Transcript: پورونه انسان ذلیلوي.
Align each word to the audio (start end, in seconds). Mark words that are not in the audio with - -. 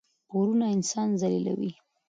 پورونه 0.29 0.65
انسان 0.75 1.09
ذلیلوي. 1.21 1.71